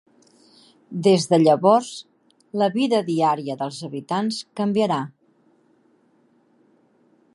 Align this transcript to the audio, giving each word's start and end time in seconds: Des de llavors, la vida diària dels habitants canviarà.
Des 1.07 1.27
de 1.33 1.37
llavors, 1.41 1.91
la 2.61 2.69
vida 2.77 3.03
diària 3.11 3.59
dels 3.61 3.83
habitants 3.89 4.41
canviarà. 4.61 5.01